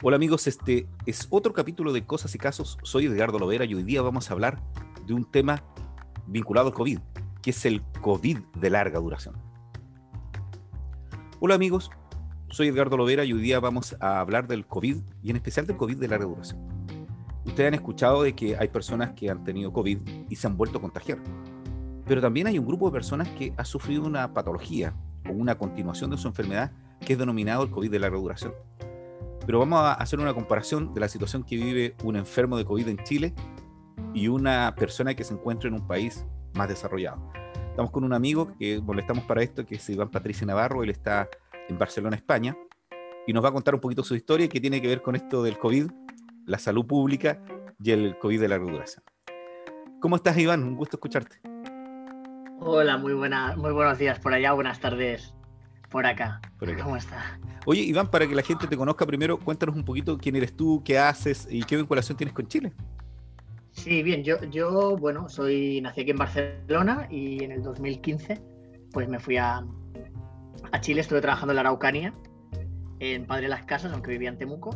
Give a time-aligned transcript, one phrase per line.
[0.00, 2.78] Hola amigos, este es otro capítulo de Cosas y Casos.
[2.84, 4.62] Soy Edgardo Lovera y hoy día vamos a hablar
[5.04, 5.64] de un tema
[6.28, 7.00] vinculado al COVID,
[7.42, 9.34] que es el COVID de larga duración.
[11.40, 11.90] Hola amigos,
[12.48, 15.76] soy Edgardo Lovera y hoy día vamos a hablar del COVID y en especial del
[15.76, 16.60] COVID de larga duración.
[17.44, 20.78] Ustedes han escuchado de que hay personas que han tenido COVID y se han vuelto
[20.78, 21.18] a contagiar,
[22.06, 24.94] pero también hay un grupo de personas que ha sufrido una patología
[25.28, 26.70] o una continuación de su enfermedad
[27.00, 28.52] que es denominado el COVID de larga duración
[29.48, 32.86] pero vamos a hacer una comparación de la situación que vive un enfermo de COVID
[32.86, 33.34] en Chile
[34.12, 37.32] y una persona que se encuentra en un país más desarrollado.
[37.70, 41.30] Estamos con un amigo que molestamos para esto, que es Iván Patricio Navarro, él está
[41.66, 42.58] en Barcelona, España,
[43.26, 45.42] y nos va a contar un poquito su historia que tiene que ver con esto
[45.42, 45.90] del COVID,
[46.44, 47.42] la salud pública
[47.82, 49.02] y el COVID de larga duración.
[49.98, 50.62] ¿Cómo estás, Iván?
[50.62, 51.40] Un gusto escucharte.
[52.60, 55.32] Hola, muy, buena, muy buenos días por allá, buenas tardes
[55.90, 56.40] por acá.
[56.82, 57.38] ¿Cómo está?
[57.66, 60.82] Oye, Iván, para que la gente te conozca primero, cuéntanos un poquito quién eres tú,
[60.84, 62.72] qué haces y qué vinculación tienes con Chile.
[63.72, 68.40] Sí, bien, yo, yo bueno, soy, nací aquí en Barcelona y en el 2015
[68.92, 69.64] pues me fui a,
[70.72, 72.12] a Chile, estuve trabajando en la Araucanía,
[73.00, 74.70] en Padre Las Casas, aunque vivía en Temuco,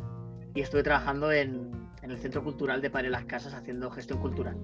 [0.55, 1.70] y estuve trabajando en,
[2.02, 4.56] en el Centro Cultural de Padre Las Casas haciendo gestión cultural.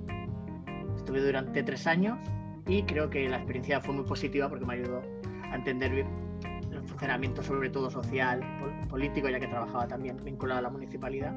[0.96, 2.19] Estuve durante tres años
[2.66, 5.02] y creo que la experiencia fue muy positiva porque me ayudó
[5.50, 6.04] a entender
[6.89, 8.41] funcionamiento sobre todo social,
[8.89, 11.33] político, ya que trabajaba también vinculado a la municipalidad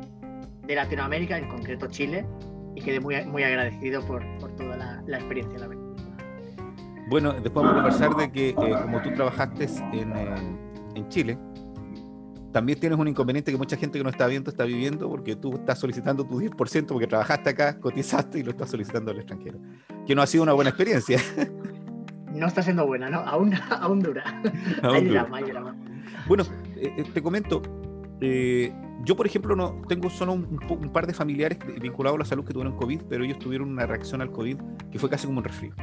[0.66, 2.26] de Latinoamérica, en concreto Chile,
[2.76, 5.60] y quedé muy, muy agradecido por, por toda la, la experiencia.
[5.60, 5.68] La
[7.10, 10.36] bueno, después vamos a conversar de que eh, como tú trabajaste en, eh,
[10.96, 11.38] en Chile,
[12.52, 15.56] también tienes un inconveniente que mucha gente que no está viendo está viviendo porque tú
[15.56, 19.60] estás solicitando tu 10% porque trabajaste acá, cotizaste y lo estás solicitando al extranjero.
[20.06, 21.20] Que no ha sido una buena experiencia.
[22.42, 23.20] no está siendo buena, ¿no?
[23.20, 24.24] Aún, aún dura.
[26.28, 26.44] Bueno,
[26.76, 27.62] eh, eh, te comento,
[28.20, 28.74] eh,
[29.06, 32.52] yo por ejemplo no tengo solo un, par de familiares vinculados a la salud que
[32.52, 34.58] tuvieron COVID, pero ellos tuvieron una reacción al COVID
[34.92, 35.74] que fue casi como un resfrío.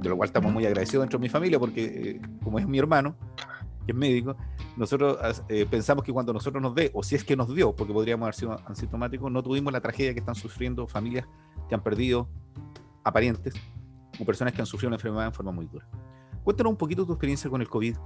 [0.00, 3.16] De lo cual estamos muy agradecidos dentro de mi familia porque como es mi hermano,
[3.86, 4.36] que es médico,
[4.76, 5.18] nosotros
[5.70, 8.34] pensamos que cuando nosotros nos dé, o si es que nos dio, porque podríamos haber
[8.34, 11.26] sido asintomáticos, no tuvimos la tragedia que están sufriendo familias
[11.68, 12.28] que han perdido
[13.04, 13.54] a parientes
[14.18, 15.86] o personas que han sufrido una enfermedad en forma muy dura.
[16.44, 17.96] Cuéntanos un poquito tu experiencia con el COVID.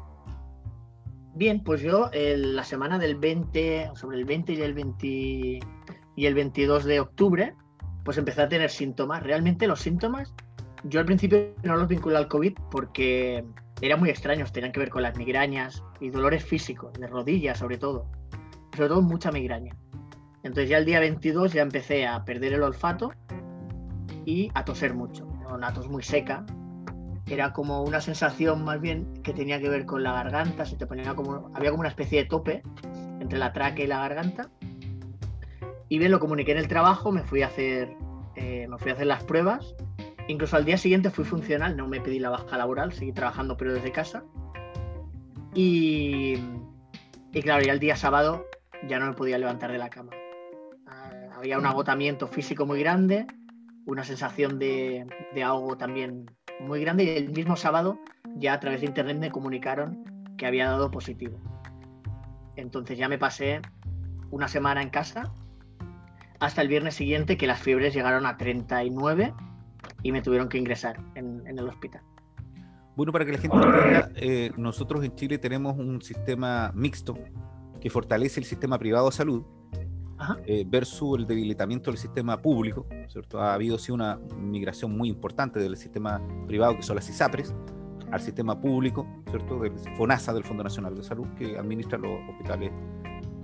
[1.34, 6.34] Bien, pues yo la semana del 20, sobre el 20 y el 20 y el
[6.34, 7.54] 22 de octubre,
[8.04, 9.22] pues empecé a tener síntomas.
[9.22, 10.34] Realmente los síntomas,
[10.84, 13.44] yo al principio no los vinculé al COVID porque
[13.80, 17.78] eran muy extraños, tenían que ver con las migrañas y dolores físicos, de rodillas sobre
[17.78, 18.06] todo,
[18.74, 19.76] sobre todo mucha migraña.
[20.42, 23.12] Entonces ya el día 22 ya empecé a perder el olfato
[24.24, 26.44] y a toser mucho una tos muy seca.
[27.26, 30.86] Era como una sensación más bien que tenía que ver con la garganta, se te
[30.86, 32.62] ponía como, había como una especie de tope
[33.20, 34.50] entre la tráquea y la garganta.
[35.88, 37.96] Y bien, lo comuniqué en el trabajo, me fui a hacer,
[38.36, 39.74] eh, me fui a hacer las pruebas.
[40.28, 43.74] Incluso al día siguiente fui funcional, no me pedí la baja laboral, seguí trabajando pero
[43.74, 44.24] desde casa.
[45.54, 46.34] Y,
[47.32, 48.46] y claro, ya el día sábado
[48.88, 50.12] ya no me podía levantar de la cama.
[50.86, 53.26] Ah, había un agotamiento físico muy grande,
[53.86, 56.30] una sensación de, de ahogo también
[56.60, 57.98] muy grande y el mismo sábado
[58.36, 60.04] ya a través de internet me comunicaron
[60.36, 61.38] que había dado positivo.
[62.56, 63.60] Entonces ya me pasé
[64.30, 65.32] una semana en casa
[66.40, 69.34] hasta el viernes siguiente que las fiebres llegaron a 39
[70.02, 72.02] y me tuvieron que ingresar en, el hospital.
[72.96, 77.18] Bueno, para que la gente entienda, eh, nosotros en Chile tenemos un sistema mixto
[77.80, 79.44] que fortalece el sistema privado de salud
[80.46, 83.40] eh, versus el debilitamiento del sistema público, ¿cierto?
[83.40, 87.54] Ha habido sí una migración muy importante del sistema privado, que son las ISAPRES,
[88.10, 89.58] al sistema público, ¿cierto?
[89.60, 92.70] Del FONASA, del Fondo Nacional de Salud, que administra los hospitales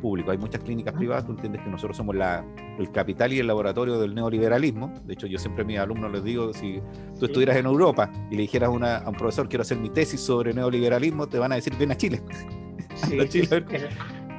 [0.00, 0.32] públicos.
[0.32, 2.44] Hay muchas clínicas privadas, tú entiendes que nosotros somos la,
[2.78, 4.92] el capital y el laboratorio del neoliberalismo.
[5.04, 6.80] De hecho, yo siempre a mis alumnos les digo, si
[7.18, 10.52] tú estuvieras en Europa y le dijeras a un profesor, quiero hacer mi tesis sobre
[10.52, 12.22] neoliberalismo, te van a decir, ven a Chile.
[12.96, 13.62] Sí, Chile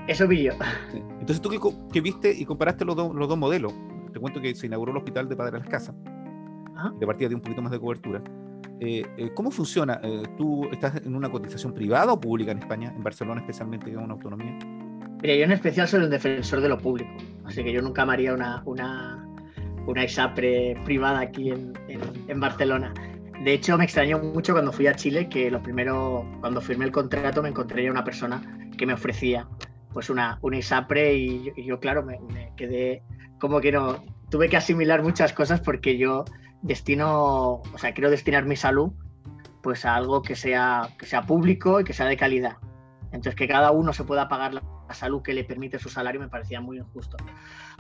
[0.08, 0.54] eso yo.
[0.94, 1.50] Entonces tú
[1.92, 3.74] que, viste y comparaste los, los, dos modelos,
[4.14, 5.96] te cuento que se inauguró el hospital de Padre Las Casas,
[7.00, 8.22] de partida de un poquito más de cobertura.
[8.80, 10.00] Eh, eh, ¿Cómo funciona?
[10.04, 13.92] Eh, ¿Tú estás en una cotización privada o pública en España, en Barcelona especialmente, que
[13.92, 14.58] es una autonomía?
[15.22, 17.10] Mira, yo en especial soy un defensor de lo público,
[17.46, 19.28] así que yo nunca me haría una, una,
[19.88, 22.94] una ISAPRE privada aquí en, en, en Barcelona.
[23.44, 26.92] De hecho, me extrañó mucho cuando fui a Chile que lo primero, cuando firmé el
[26.92, 28.42] contrato, me encontré a una persona
[28.78, 29.48] que me ofrecía
[29.94, 32.20] pues una, una ISAPRE y yo, claro, me,
[32.56, 33.04] quedé
[33.40, 36.26] como que no, tuve que asimilar muchas cosas porque yo
[36.62, 38.92] destino, o sea, quiero destinar mi salud
[39.62, 42.58] pues a algo que sea, que sea público y que sea de calidad.
[43.08, 44.54] Entonces, que cada uno se pueda pagar
[44.94, 47.18] salud que le permite su salario me parecía muy injusto.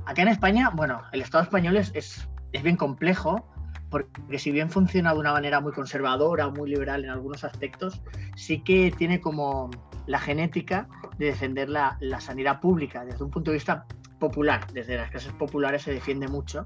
[0.05, 3.47] Acá en España, bueno, el Estado español es, es, es bien complejo
[3.89, 8.01] porque si bien funciona de una manera muy conservadora, muy liberal en algunos aspectos,
[8.35, 9.69] sí que tiene como
[10.05, 10.87] la genética
[11.17, 13.85] de defender la, sanidad pública desde un punto de vista
[14.19, 14.65] popular.
[14.73, 16.65] Desde las clases populares se defiende mucho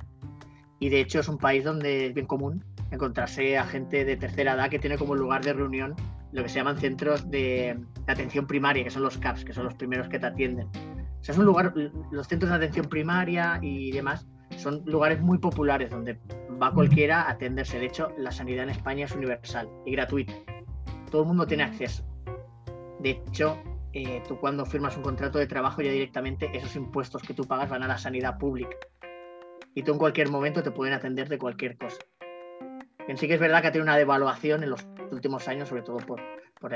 [0.80, 4.54] y de hecho es un país donde es bien común encontrarse a gente de tercera
[4.54, 5.96] edad que tiene como lugar de reunión
[6.32, 7.78] lo que se llaman centros de,
[8.08, 10.68] atención primaria, que son los CAPS, que son los primeros que te atienden.
[10.68, 11.74] O sea, es un lugar,
[12.12, 14.26] los centros de atención primaria y demás
[14.58, 16.20] son lugares muy populares donde
[16.62, 17.80] va cualquiera a atenderse.
[17.80, 20.34] De hecho, la sanidad en España es universal y gratuita.
[21.10, 22.04] Todo el mundo tiene acceso.
[23.00, 23.58] De hecho,
[23.94, 27.70] eh, tú cuando firmas un contrato de trabajo ya directamente esos impuestos que tú pagas
[27.70, 28.78] van a la sanidad pública.
[29.74, 31.98] Y tú en cualquier momento te pueden atender de cualquier cosa.
[33.08, 35.82] En sí que es verdad que ha tenido una devaluación en los últimos años, sobre
[35.82, 36.22] todo por,
[36.60, 36.74] por,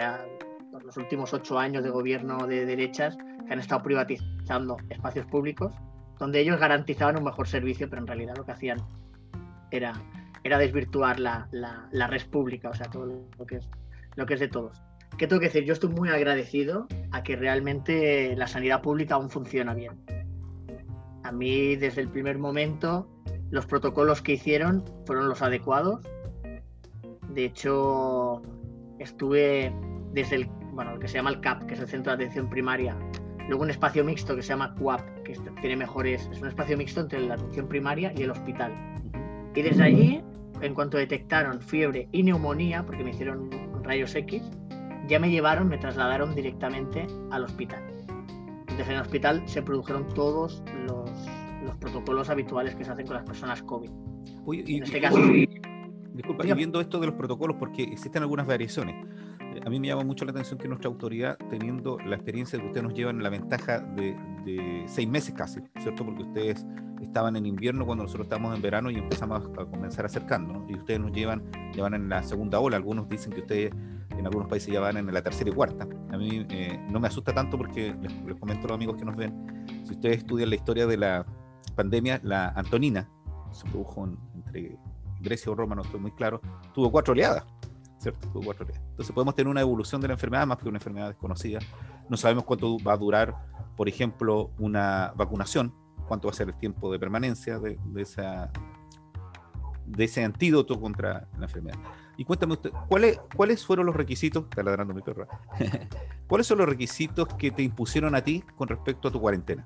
[0.72, 5.74] por los últimos ocho años de gobierno de derechas, que han estado privatizando espacios públicos,
[6.18, 8.80] donde ellos garantizaban un mejor servicio, pero en realidad lo que hacían
[9.72, 9.94] era,
[10.44, 13.06] era desvirtuar la, la, la red pública, o sea, todo
[13.38, 13.70] lo que es,
[14.16, 14.82] lo que es de todos.
[15.18, 15.64] ¿Qué tengo que decir?
[15.64, 19.94] Yo estoy muy agradecido a que realmente la sanidad pública aún funciona bien.
[21.24, 23.10] A mí, desde el primer momento,
[23.50, 26.02] los protocolos que hicieron fueron los adecuados.
[27.30, 28.42] De hecho,
[29.00, 29.74] estuve
[30.12, 32.50] desde el, bueno, lo que se llama el CAP, que es el Centro de Atención
[32.50, 32.98] Primaria,
[33.48, 37.02] luego un espacio mixto que se llama CUAP, que tiene mejores, es un espacio mixto
[37.02, 38.74] entre la atención primaria y el hospital.
[39.56, 40.22] Y desde allí,
[40.62, 43.50] en cuanto detectaron fiebre y neumonía, porque me hicieron
[43.84, 44.44] rayos X,
[45.08, 47.82] ya me llevaron, me trasladaron directamente al hospital.
[48.78, 51.10] Desde el hospital se produjeron todos los,
[51.64, 53.90] los protocolos habituales que se hacen con las personas COVID.
[54.46, 55.18] Uy, y, en este caso...
[56.14, 58.96] Disculpa, y viendo esto de los protocolos, porque existen algunas variaciones
[59.64, 62.84] a mí me llama mucho la atención que nuestra autoridad, teniendo la experiencia que ustedes
[62.84, 66.06] nos llevan la ventaja de, de, seis meses casi, ¿cierto?
[66.06, 66.66] Porque ustedes
[67.06, 70.70] estaban en invierno cuando nosotros estábamos en verano y empezamos a comenzar acercándonos.
[70.70, 71.44] Y ustedes nos llevan,
[71.74, 72.78] llevan en la segunda ola.
[72.78, 73.74] Algunos dicen que ustedes
[74.18, 75.88] en algunos países ya van en la tercera y cuarta.
[76.12, 79.16] A mí eh, no me asusta tanto porque les, comento a los amigos que nos
[79.16, 81.26] ven, si ustedes estudian la historia de la
[81.76, 83.10] pandemia, la Antonina,
[83.52, 84.78] se produjo en, entre
[85.22, 86.42] Grecia o Roma, no estoy muy claro,
[86.74, 87.44] tuvo cuatro oleadas.
[88.00, 88.28] ¿cierto?
[88.30, 88.84] Tuvo cuatro oleadas.
[88.92, 91.60] Entonces podemos tener una evolución de la enfermedad más que una enfermedad desconocida.
[92.10, 93.36] No sabemos cuánto va a durar,
[93.76, 95.74] por ejemplo, una vacunación,
[96.08, 97.78] cuánto va a ser el tiempo de permanencia de,
[99.98, 101.78] ese antídoto contra la enfermedad.
[102.18, 104.46] Y cuéntame usted, ¿cuáles, ¿cuáles fueron los requisitos?
[104.46, 105.28] Está ladrando mi perro.
[106.28, 109.66] ¿Cuáles son los requisitos que te impusieron a ti con respecto a tu cuarentena?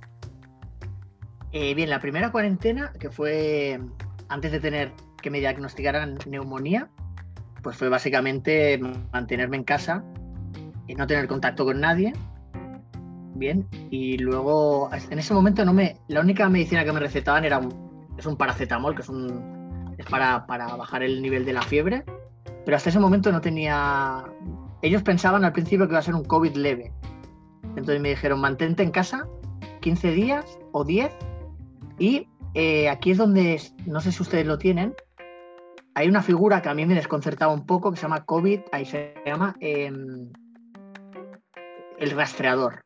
[1.52, 3.80] Eh, bien, la primera cuarentena, que fue
[4.28, 6.90] antes de tener que me diagnosticaran neumonía,
[7.62, 8.80] pues fue básicamente
[9.12, 10.04] mantenerme en casa
[10.88, 12.14] y no tener contacto con nadie.
[13.40, 15.96] Bien, y luego en ese momento no me.
[16.10, 19.96] La única medicina que me recetaban era un, es un paracetamol, que es un.
[19.98, 22.04] es para, para bajar el nivel de la fiebre.
[22.66, 24.26] Pero hasta ese momento no tenía.
[24.82, 26.92] Ellos pensaban al principio que iba a ser un COVID leve.
[27.64, 29.26] Entonces me dijeron, mantente en casa
[29.80, 31.10] 15 días o 10.
[31.98, 34.94] Y eh, aquí es donde, no sé si ustedes lo tienen,
[35.96, 38.86] hay una figura que a mí me desconcertaba un poco que se llama COVID, ahí
[38.86, 39.90] se llama eh,
[42.00, 42.84] el rastreador.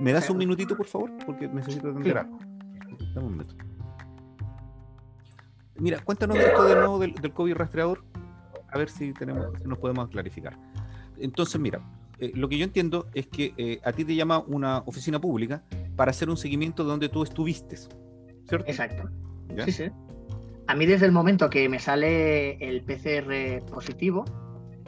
[0.00, 1.10] ¿Me das un minutito, por favor?
[1.26, 2.18] Porque necesito entender sí.
[2.18, 2.38] algo.
[3.14, 3.54] Dame un minuto.
[5.76, 8.04] Mira, cuéntanos esto de nuevo del, del, COVID rastreador,
[8.68, 10.58] a ver si, tenemos, si nos podemos clarificar.
[11.18, 11.80] Entonces, mira,
[12.18, 15.62] eh, lo que yo entiendo es que eh, a ti te llama una oficina pública
[15.96, 18.66] para hacer un seguimiento de donde tú estuviste, ¿cierto?
[18.66, 19.08] Exacto.
[19.54, 19.64] ¿Ya?
[19.64, 19.84] Sí, sí.
[20.66, 24.24] A mí desde el momento que me sale el PCR positivo,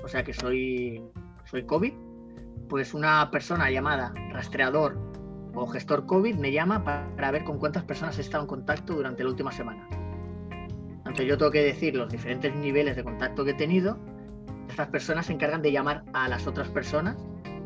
[0.02, 1.02] o sea que soy,
[1.44, 1.92] soy COVID,
[2.70, 4.96] pues una persona llamada rastreador
[5.54, 9.24] o gestor COVID me llama para ver con cuántas personas he estado en contacto durante
[9.24, 9.86] la última semana.
[10.98, 13.98] Entonces yo tengo que decir los diferentes niveles de contacto que he tenido.
[14.68, 17.16] Estas personas se encargan de llamar a las otras personas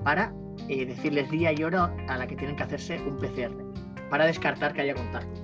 [0.03, 0.33] para
[0.69, 3.55] eh, decirles día y hora a la que tienen que hacerse un PCR,
[4.09, 5.43] para descartar que haya contacto.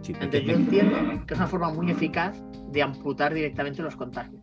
[0.00, 4.42] Sí, Entonces yo entiendo que es una forma muy eficaz de amputar directamente los contagios.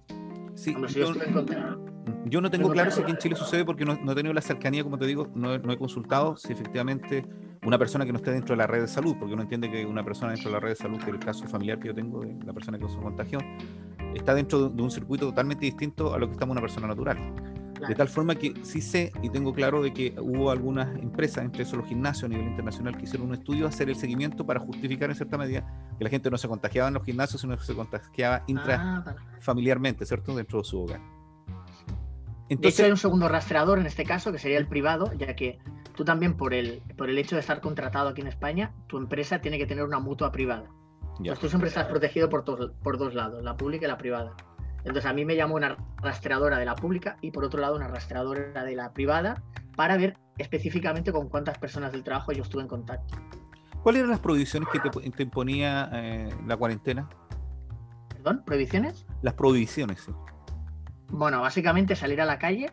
[0.54, 1.91] Sí, yo, yo,
[2.42, 4.84] no tengo claro si aquí en Chile sucede porque no, no, he tenido la cercanía,
[4.84, 7.26] como te digo, no, no, he consultado si efectivamente
[7.64, 9.86] una persona que no esté dentro de la red de salud, porque uno entiende que
[9.86, 11.96] una persona dentro de la red de salud, que es el caso familiar que yo
[11.96, 13.40] tengo de la persona que se contagió,
[14.16, 17.18] está dentro de un circuito totalmente distinto a lo que está una persona natural.
[17.88, 21.64] De tal forma que sí sé y tengo claro de que hubo algunas empresas, entre
[21.64, 24.60] esos los gimnasios a nivel internacional, que hicieron un estudio a hacer el seguimiento para
[24.60, 25.66] justificar en cierta medida
[25.98, 30.36] que la gente no se contagiaba en los gimnasios, sino que se contagiaba intrafamiliarmente, ¿cierto?
[30.36, 31.21] Dentro de su hogar.
[32.52, 35.34] Entonces, de hecho, hay un segundo rastreador en este caso, que sería el privado, ya
[35.38, 35.60] que
[35.96, 39.40] tú también por el, por el hecho de estar contratado aquí en España, tu empresa
[39.40, 40.70] tiene que tener una mutua privada.
[41.24, 44.36] Pues tú siempre estás protegido por, por dos lados, la pública y la privada.
[44.80, 47.88] Entonces a mí me llamó una rastreadora de la pública y por otro lado una
[47.88, 49.42] rastreadora de la privada
[49.78, 53.16] para ver específicamente con cuántas personas del trabajo yo estuve en contacto.
[53.82, 57.08] ¿Cuáles eran las prohibiciones que te, imponía eh, la cuarentena?
[58.10, 58.44] ¿Perdón?
[58.46, 59.06] ¿Prohibiciones?
[59.22, 60.12] Las prohibiciones, sí.
[61.12, 62.72] Bueno, básicamente salir a la calle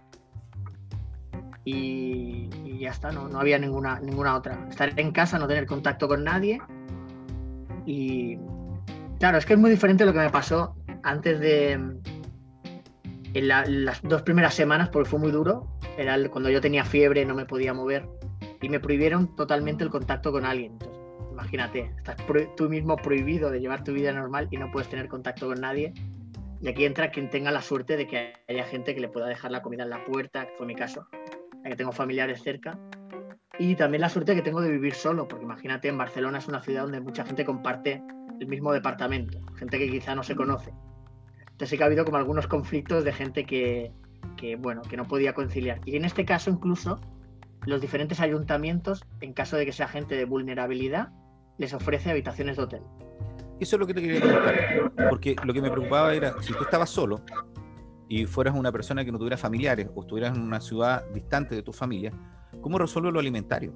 [1.64, 4.66] y, ya está, no, no había ninguna, ninguna otra.
[4.70, 6.60] Estar en casa, no tener contacto con nadie
[7.88, 8.38] y
[9.18, 11.72] claro, es que es muy diferente lo que me pasó antes de
[13.34, 15.66] en las dos primeras semanas, porque fue muy duro.
[15.96, 18.06] Era cuando yo tenía fiebre, no me podía mover
[18.60, 20.72] y me prohibieron totalmente el contacto con alguien.
[20.72, 20.98] Entonces,
[21.32, 22.16] imagínate, estás
[22.56, 25.94] tú mismo prohibido de llevar tu vida normal y no puedes tener contacto con nadie.
[26.60, 29.50] Y aquí entra quien tenga la suerte de que haya gente que le pueda dejar
[29.50, 31.06] la comida en la puerta, que fue mi caso,
[31.64, 32.78] que tengo familiares cerca.
[33.58, 36.62] Y también la suerte que tengo de vivir solo, porque imagínate, en Barcelona es una
[36.62, 38.02] ciudad donde mucha gente comparte
[38.40, 40.72] el mismo departamento, gente que quizá no se conoce.
[41.40, 43.92] Entonces sí que ha habido como algunos conflictos de gente que,
[44.36, 45.80] que, bueno, que no podía conciliar.
[45.84, 47.00] Y en este caso incluso
[47.66, 51.10] los diferentes ayuntamientos, en caso de que sea gente de vulnerabilidad,
[51.58, 52.82] les ofrece habitaciones de hotel.
[53.60, 56.62] Eso es lo que te quería preguntar, porque lo que me preocupaba era, si tú
[56.62, 57.22] estabas solo
[58.08, 61.62] y fueras una persona que no tuviera familiares o estuvieras en una ciudad distante de
[61.62, 62.12] tu familia,
[62.60, 63.74] ¿cómo resuelve lo alimentario?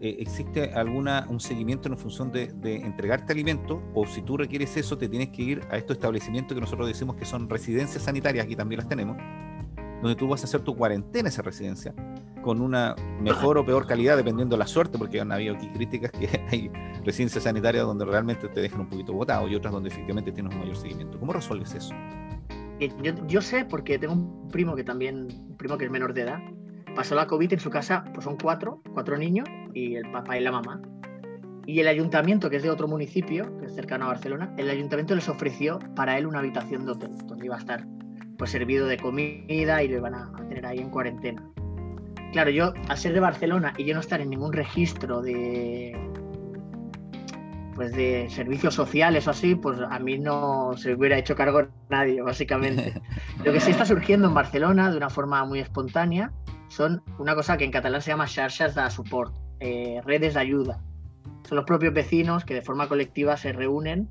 [0.00, 4.98] Eh, ¿existe alguna un seguimiento en función de, entregarte alimento o si tú requieres eso
[4.98, 8.56] te tienes que ir a estos establecimientos que nosotros decimos que son residencias sanitarias, aquí
[8.56, 9.16] también las tenemos,
[10.02, 11.94] donde tú vas a hacer tu cuarentena en esa residencia
[12.42, 16.10] con una mejor o peor calidad dependiendo de la suerte, porque han habido aquí críticas
[16.12, 16.70] que hay
[17.04, 20.60] residencias sanitarias donde realmente te dejan un poquito botado y otras donde efectivamente tienes un
[20.60, 21.18] mayor seguimiento.
[21.18, 21.94] ¿Cómo resuelves eso?
[22.80, 26.22] Yo, yo sé porque tengo un primo que también, un primo que es menor de
[26.22, 26.40] edad,
[26.94, 30.42] pasó la COVID en su casa, pues son cuatro, cuatro niños y el papá y
[30.42, 30.80] la mamá.
[31.64, 35.14] Y el ayuntamiento, que es de otro municipio, que es cercano a Barcelona, el ayuntamiento
[35.14, 37.86] les ofreció para él una habitación de hotel, donde iba a estar
[38.36, 41.48] pues servido de comida y lo iban a, tener ahí en cuarentena.
[42.32, 45.96] Claro, yo al ser de Barcelona y yo no estar en ningún registro de
[47.74, 52.20] pues de servicios sociales o así, pues a mí no se hubiera hecho cargo nadie,
[52.20, 53.00] básicamente.
[53.44, 56.32] Lo que sí está surgiendo en Barcelona de una forma muy espontánea
[56.68, 60.80] son una cosa que en catalán se llama xarxas de support, eh, redes de ayuda.
[61.48, 64.08] Son los propios vecinos que de forma colectiva se reúnen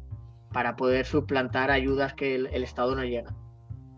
[0.52, 3.34] para poder suplantar ayudas que el, Estado no llega.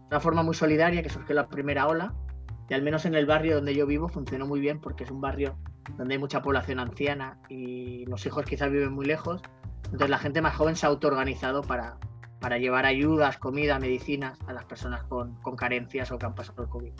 [0.09, 2.13] Una forma muy solidaria que surgió la primera ola
[2.73, 5.21] y al menos en el barrio donde yo vivo funcionó muy bien porque es un
[5.21, 5.55] barrio
[5.95, 9.43] donde hay mucha población anciana y los hijos quizás viven muy lejos.
[9.85, 11.99] Entonces la gente más joven se ha autoorganizado para,
[12.39, 16.63] para llevar ayudas, comida, medicinas a las personas con, con carencias o que han pasado
[16.63, 16.93] el COVID.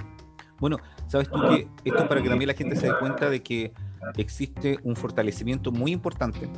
[0.60, 0.78] Bueno,
[1.08, 3.74] sabes tú que esto es para que también la gente se dé cuenta de que
[4.18, 6.52] existe un fortalecimiento muy importante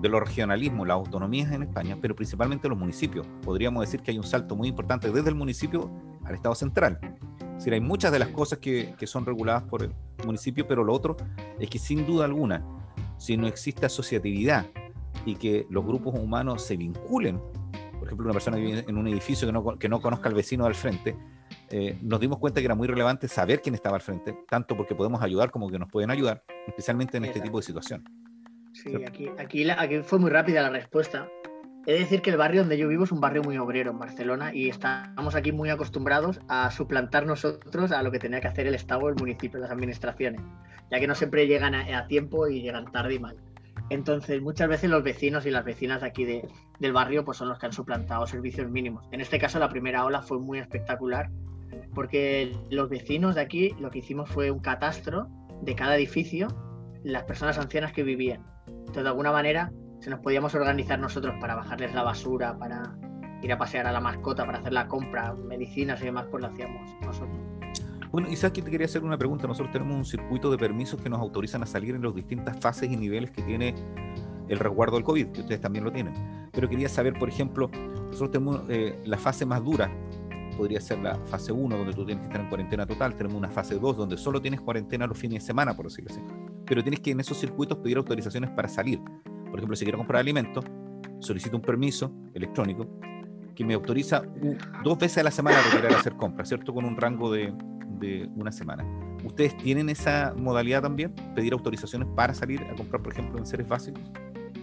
[0.00, 3.26] de los regionalismos, las autonomías en España, pero principalmente los municipios.
[3.42, 5.90] Podríamos decir que hay un salto muy importante desde el municipio
[6.24, 6.98] al Estado central.
[7.64, 9.90] Es decir, hay muchas de las cosas que, que son reguladas por el
[10.26, 11.16] municipio, pero lo otro
[11.58, 12.62] es que sin duda alguna,
[13.16, 14.66] si no existe asociatividad
[15.24, 17.40] y que los grupos humanos se vinculen,
[17.98, 20.34] por ejemplo, una persona que vive en un edificio que no, que no conozca al
[20.34, 21.16] vecino del frente,
[21.70, 24.94] eh, nos dimos cuenta que era muy relevante saber quién estaba al frente, tanto porque
[24.94, 28.04] podemos ayudar como que nos pueden ayudar, especialmente en este tipo de situación.
[28.74, 31.30] Sí, aquí, aquí, aquí fue muy rápida la respuesta.
[31.86, 33.98] He de decir que el barrio donde yo vivo es un barrio muy obrero en
[33.98, 38.66] Barcelona y estamos aquí muy acostumbrados a suplantar nosotros a lo que tenía que hacer
[38.66, 40.40] el Estado, el municipio, las administraciones,
[40.90, 43.36] ya que no siempre llegan a, tiempo y llegan tarde y mal.
[43.90, 46.48] Entonces, muchas veces los vecinos y las vecinas de aquí de,
[46.78, 49.06] del barrio pues son los que han suplantado servicios mínimos.
[49.12, 51.28] En este caso, la primera ola fue muy espectacular
[51.94, 55.28] porque los vecinos de aquí lo que hicimos fue un catastro
[55.60, 56.48] de cada edificio,
[57.02, 58.42] las personas ancianas que vivían.
[58.66, 59.70] Entonces, de alguna manera,
[60.04, 62.94] se nos podíamos organizar nosotros para bajarles la basura, para
[63.40, 66.48] ir a pasear a la mascota, para hacer la compra, medicinas y demás, pues lo
[66.48, 67.34] hacíamos nosotros.
[68.12, 69.46] Bueno, Isaac, te quería hacer una pregunta.
[69.46, 72.92] Nosotros tenemos un circuito de permisos que nos autorizan a salir en las distintas fases
[72.92, 73.74] y niveles que tiene
[74.46, 76.12] el resguardo del COVID, que ustedes también lo tienen.
[76.52, 79.90] Pero quería saber, por ejemplo, nosotros tenemos eh, la fase más dura,
[80.54, 83.16] podría ser la fase 1, donde tú tienes que estar en cuarentena total.
[83.16, 86.20] Tenemos una fase 2, donde solo tienes cuarentena los fines de semana, por decirlo así.
[86.66, 89.00] Pero tienes que en esos circuitos pedir autorizaciones para salir.
[89.54, 90.64] Por ejemplo, si quiero comprar alimentos,
[91.20, 92.88] solicito un permiso electrónico
[93.54, 94.24] que me autoriza
[94.82, 96.74] dos veces a la semana a retirar a hacer compras, ¿cierto?
[96.74, 97.54] Con un rango de,
[98.00, 98.84] de una semana.
[99.24, 101.14] ¿Ustedes tienen esa modalidad también?
[101.36, 104.02] ¿Pedir autorizaciones para salir a comprar, por ejemplo, en seres básicos?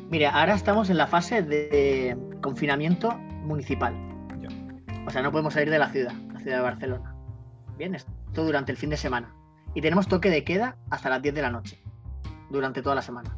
[0.09, 3.95] Mira, ahora estamos en la fase de confinamiento municipal.
[5.07, 7.15] O sea, no podemos salir de la ciudad, la ciudad de Barcelona.
[7.77, 9.33] Bien, esto durante el fin de semana.
[9.73, 11.81] Y tenemos toque de queda hasta las 10 de la noche.
[12.49, 13.37] durante toda la semana.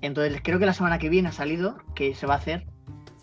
[0.00, 2.66] Entonces creo que la semana que viene ha salido que se va a hacer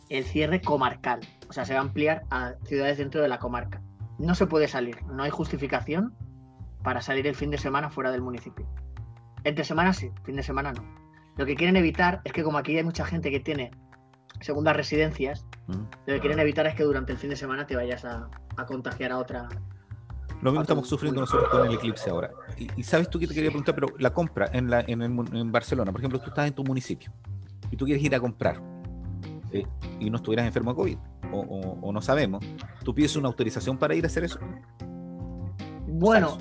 [0.09, 3.81] el cierre comarcal, o sea, se va a ampliar a ciudades dentro de la comarca.
[4.19, 6.15] No se puede salir, no hay justificación
[6.83, 8.67] para salir el fin de semana fuera del municipio.
[9.43, 10.83] Entre semana sí, fin de semana no.
[11.37, 13.71] Lo que quieren evitar es que como aquí hay mucha gente que tiene
[14.41, 18.05] segundas residencias, lo que quieren evitar es que durante el fin de semana te vayas
[18.05, 18.29] a,
[18.67, 19.47] contagiar a otra.
[20.43, 22.29] Lo mismo estamos sufriendo nosotros con el eclipse ahora.
[22.57, 26.01] Y, sabes tú que te quería preguntar, pero la compra en, la, en, Barcelona, por
[26.01, 27.13] ejemplo, tú estás en tu municipio
[27.71, 28.61] y tú quieres ir a comprar
[29.53, 29.65] eh,
[30.01, 30.97] y no estuvieras enfermo de COVID
[31.31, 32.45] o, no sabemos,
[32.83, 34.37] ¿tú pides una autorización para ir a hacer eso?
[35.87, 36.37] Bueno,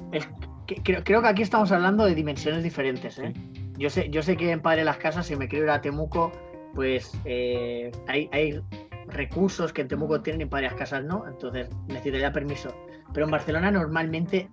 [0.82, 3.20] creo, que aquí estamos hablando de dimensiones diferentes.
[3.20, 3.32] ¿eh?
[3.78, 6.32] Yo, sé, yo sé que en Padre Las Casas, si me quiero ir a Temuco,
[6.74, 8.60] pues eh, hay, hay,
[9.08, 12.74] recursos que en Temuco tienen y en varias casas no, entonces necesitaría permiso.
[13.12, 14.50] Pero en Barcelona normalmente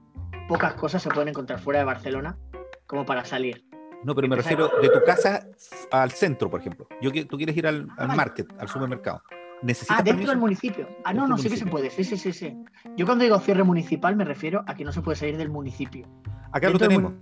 [0.48, 2.38] pocas cosas se pueden encontrar fuera de Barcelona
[2.86, 3.66] como para salir.
[4.04, 5.46] No, pero me refiero de tu casa
[5.92, 6.88] al centro, por ejemplo.
[7.02, 9.22] Yo, tú quieres ir al, al market, al supermercado.
[9.62, 10.88] ¿Necesitas ah, dentro del municipio.
[11.04, 11.90] Ah, no, no, sí que se puede.
[11.90, 12.56] Sí, sí, sí, sí.
[12.96, 16.08] Yo cuando digo cierre municipal me refiero a que no se puede salir del municipio.
[16.52, 17.14] Acá lo tenemos.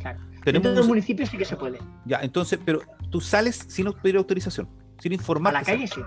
[0.00, 0.20] Claro.
[0.44, 1.78] Dentro del municipio sí que se puede.
[2.04, 2.80] Ya, entonces, pero
[3.10, 4.68] tú sales sin pedir autorización,
[4.98, 5.54] sin informar.
[5.54, 6.00] A la calle sí.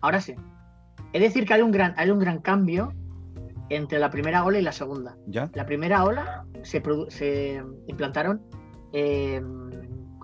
[0.00, 0.34] Ahora sí.
[1.12, 2.92] Es decir, que hay un gran, hay un gran cambio
[3.70, 5.16] entre la primera ola y la segunda.
[5.26, 5.50] ¿Ya?
[5.54, 8.42] La primera ola se, se implantaron,
[8.92, 9.42] eh,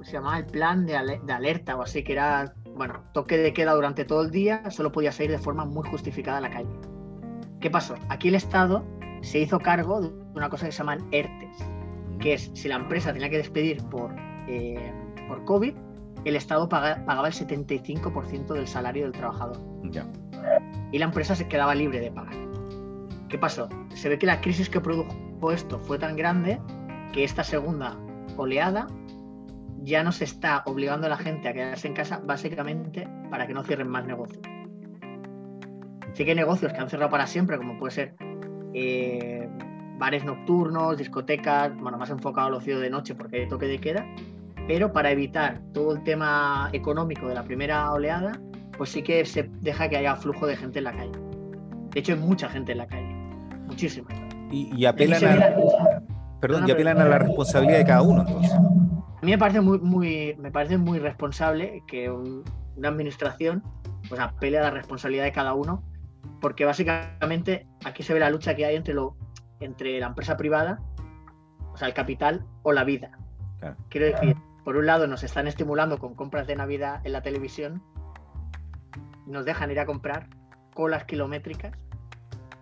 [0.03, 4.05] se llamaba el plan de, alerta o así, que era, bueno, toque de queda durante
[4.05, 6.71] todo el día, solo podía salir de forma muy justificada a la calle.
[7.61, 7.95] ¿Qué pasó?
[8.09, 8.85] Aquí el Estado
[9.23, 11.57] se hizo cargo de una cosa que se llaman ERTES,
[12.21, 14.15] que es si la empresa tenía que despedir por,
[14.49, 14.93] eh,
[15.27, 15.75] por COVID,
[16.25, 19.59] el Estado pagaba el 75% del salario del trabajador.
[20.93, 22.54] Y la empresa se quedaba libre de pagar.
[23.35, 23.69] ¿Qué pasó?
[23.89, 26.61] Se ve que la crisis que produjo esto fue tan grande
[27.13, 27.99] que esta segunda
[28.37, 28.87] oleada
[29.83, 33.53] ya no se está obligando a la gente a quedarse en casa básicamente para que
[33.53, 34.41] no cierren más negocios.
[36.13, 38.15] Sí que hay negocios que han cerrado para siempre, como puede ser
[38.73, 39.49] eh,
[39.99, 44.07] bares nocturnos, discotecas, bueno, más enfocado al ocio de noche porque hay toque de queda,
[44.69, 48.41] pero para evitar todo el tema económico de la primera oleada,
[48.79, 51.25] pues sí que se deja que haya flujo de gente en la calle.
[51.95, 53.04] De hecho, hay mucha gente en la calle,
[53.67, 54.09] muchísima.
[54.51, 56.01] Y, apelan, a,
[56.41, 58.53] perdón, y apelan a la responsabilidad de cada uno, entonces.
[58.53, 63.63] A mí me parece muy, muy, me parece muy responsable que una administración
[64.09, 65.83] pues apele a la responsabilidad de cada uno,
[66.41, 69.17] porque básicamente aquí se ve la lucha que hay entre, lo,
[69.61, 70.79] entre la empresa privada,
[71.73, 73.19] o sea, el capital o la vida.
[73.89, 77.83] Quiero decir, por un lado nos están estimulando con compras de Navidad en la televisión,
[79.27, 80.29] nos dejan ir a comprar
[80.75, 81.73] colas kilométricas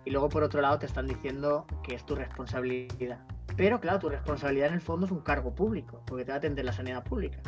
[0.05, 3.19] y luego por otro lado te están diciendo que es tu responsabilidad.
[3.55, 6.37] Pero claro, tu responsabilidad en el fondo es un cargo público, porque te va a
[6.37, 7.39] atender la sanidad pública.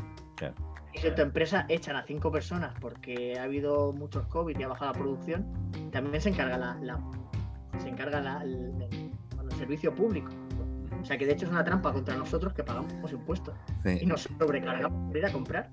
[0.94, 4.63] Y si en tu empresa echan a cinco personas porque ha habido muchos COVID y
[4.63, 5.46] ha bajado la producción,
[5.91, 7.00] también se encarga la,
[7.80, 10.32] se encarga el servicio público.
[11.06, 13.54] O sea que de hecho es una trampa contra nosotros que pagamos impuestos
[14.02, 15.70] y nos sobrecargamos por ir a comprar.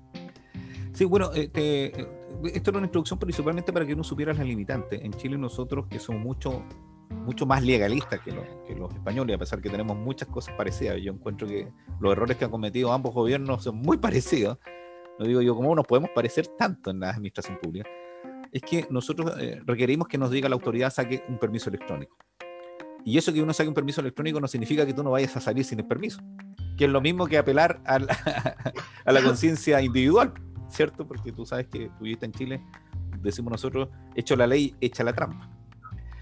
[0.93, 2.07] Sí, bueno, eh, eh,
[2.53, 5.01] esto era una introducción principalmente para que uno supiera las limitantes.
[5.01, 6.63] En Chile nosotros, que somos mucho,
[7.09, 11.47] mucho más legalistas que los, españoles, a pesar que tenemos muchas cosas parecidas, yo encuentro
[11.47, 14.57] que los errores que han cometido ambos gobiernos son muy parecidos.
[15.19, 17.89] No digo yo, ¿cómo nos podemos parecer tanto en la administración pública?
[18.51, 22.17] Es que nosotros eh, requerimos que nos diga la autoridad saque un permiso electrónico.
[23.05, 25.41] Y eso que uno saque un permiso electrónico no significa que tú no vayas a
[25.41, 26.21] salir sin el permiso,
[26.77, 30.33] que es lo mismo que apelar a la, conciencia individual,
[30.73, 31.07] ¿cierto?
[31.07, 32.61] Porque tú sabes que tú en Chile,
[33.21, 35.49] decimos nosotros, hecho la ley, echa la trampa.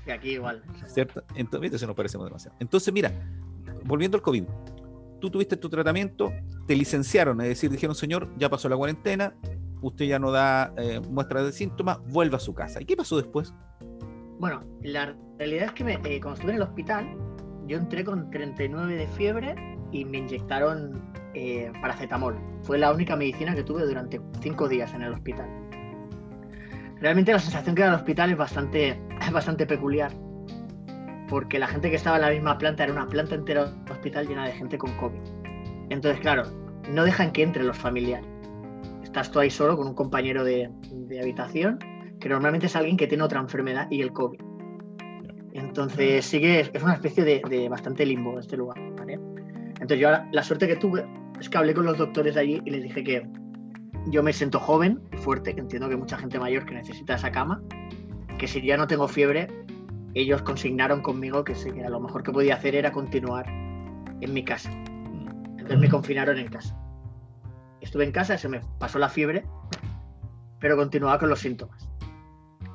[0.05, 0.63] Y aquí igual.
[0.87, 1.23] ¿Cierto?
[1.35, 2.57] Entonces, eso nos parecemos demasiado.
[2.59, 3.11] Entonces, mira,
[3.85, 4.43] volviendo al COVID,
[5.19, 6.33] tú tuviste tu tratamiento,
[6.67, 9.33] te licenciaron, es decir, dijeron, señor, ya pasó la cuarentena,
[9.81, 12.81] usted ya no da eh, muestras de síntomas, vuelva a su casa.
[12.81, 13.53] ¿Y qué pasó después?
[14.39, 17.15] Bueno, la realidad es que me, eh, cuando estuve en el hospital,
[17.67, 19.55] yo entré con 39 de fiebre
[19.91, 22.37] y me inyectaron eh, paracetamol.
[22.63, 25.47] Fue la única medicina que tuve durante cinco días en el hospital.
[26.99, 28.99] Realmente la sensación que da el hospital es bastante,
[29.31, 30.11] bastante peculiar,
[31.27, 34.27] porque la gente que estaba en la misma planta era una planta entera del hospital
[34.27, 35.21] llena de gente con COVID.
[35.89, 36.43] Entonces, claro,
[36.89, 38.27] no dejan que entre los familiares.
[39.03, 41.79] Estás tú ahí solo con un compañero de, de habitación
[42.19, 44.39] que normalmente es alguien que tiene otra enfermedad y el COVID.
[45.53, 48.77] Entonces sí que es, una especie de, bastante limbo este lugar.
[48.77, 51.05] Entonces yo la, suerte que tuve
[51.41, 53.27] es que hablé con los doctores de allí y les dije que
[54.06, 57.32] yo me siento joven y fuerte, que entiendo que mucha gente mayor que necesita esa
[57.32, 57.63] cama,
[58.38, 59.47] que si ya no tengo fiebre,
[60.13, 64.45] ellos consignaron conmigo que, sí, que lo mejor que podía hacer era continuar en mi
[64.45, 64.69] casa.
[64.71, 66.77] Entonces me confinaron en casa.
[67.82, 69.43] estuve en casa, se me pasó la fiebre,
[70.60, 71.89] pero continuaba con los síntomas.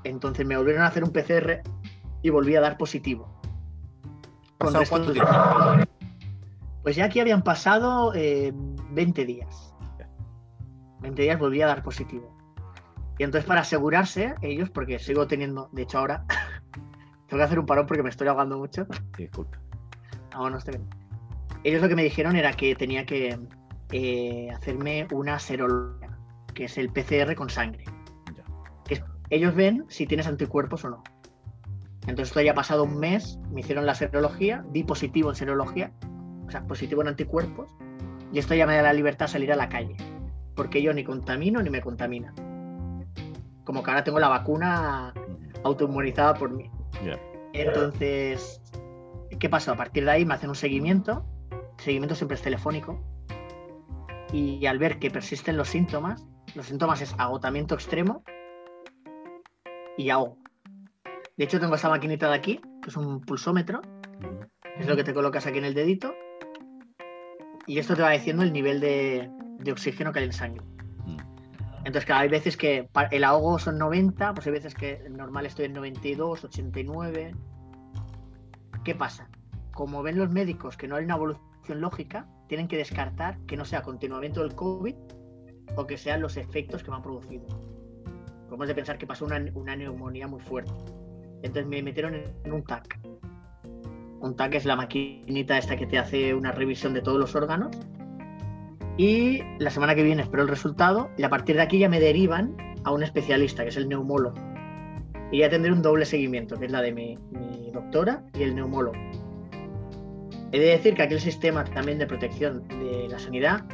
[0.02, 1.60] Entonces me volvieron a hacer un PCR
[2.20, 3.40] y volví a dar positivo.
[4.58, 5.30] ¿Pasado cuánto tiempo?
[6.86, 8.52] Pues ya aquí habían pasado 20
[8.94, 9.74] eh, días.
[11.00, 12.32] 20 días volví a dar positivo.
[13.18, 16.24] Y entonces para asegurarse, ellos, porque sigo teniendo, de hecho ahora,
[17.26, 18.86] tengo que hacer un parón porque me estoy ahogando mucho.
[19.18, 19.58] disculpa.
[20.32, 20.88] Ah, no, estoy bien.
[21.64, 23.36] Ellos lo que me dijeron era que tenía que
[23.90, 26.16] eh, hacerme una serología,
[26.54, 27.82] que es el PCR con sangre.
[29.30, 31.02] ellos ven si tienes anticuerpos o no.
[32.02, 35.92] Entonces esto ya ha pasado un mes, me hicieron la serología, di positivo en serología,
[36.46, 37.74] o sea, positivo en anticuerpos,
[38.32, 39.96] y esto ya me da la libertad de salir a la calle,
[40.54, 42.34] porque yo ni contamino ni me contamina.
[43.64, 45.12] Como que ahora tengo la vacuna
[45.64, 46.70] autoinmunizada por mí.
[47.52, 48.60] Entonces,
[49.38, 49.72] ¿qué pasó?
[49.72, 53.00] A partir de ahí me hacen un seguimiento, el seguimiento siempre es telefónico,
[54.32, 58.22] y al ver que persisten los síntomas, los síntomas es agotamiento extremo
[59.96, 60.38] y ahogo.
[61.36, 63.82] De hecho, tengo esta maquinita de aquí, que es un pulsómetro.
[64.78, 66.14] Es lo que te colocas aquí en el dedito.
[67.66, 69.30] Y esto te va diciendo el nivel de,
[69.70, 70.64] oxígeno que hay en sangre.
[71.04, 71.18] Mm.
[71.78, 75.66] Entonces, claro, hay veces que el ahogo son 90, pues hay veces que normal estoy
[75.66, 77.34] en 92, 89.
[78.84, 79.28] ¿Qué pasa?
[79.72, 83.64] Como ven los médicos que no hay una evolución lógica, tienen que descartar que no
[83.64, 84.94] sea continuamiento del COVID
[85.74, 87.46] o que sean los efectos que me han producido.
[88.48, 90.72] Como es de pensar que pasó una, una neumonía muy fuerte.
[91.42, 92.98] Entonces me metieron en un TAC.
[94.34, 97.76] TAC es la maquinita esta que te hace una revisión de todos los órganos.
[98.96, 102.00] Y la semana que viene espero el resultado y a partir de aquí ya me
[102.00, 104.36] derivan a un especialista, que es el neumólogo.
[105.30, 107.18] Y ya tendré un doble seguimiento, que es la de mi,
[107.72, 108.96] doctora y el neumólogo.
[110.52, 113.64] He de decir que aquel sistema también de protección de la sanidad